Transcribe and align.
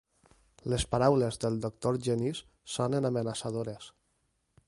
Les 0.71 0.85
paraules 0.93 1.37
del 1.43 1.59
doctor 1.65 1.99
Genís 2.07 2.41
sonen 2.77 3.09
amenaçadores. 3.13 3.93